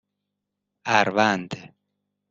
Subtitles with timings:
[0.87, 1.51] اَروند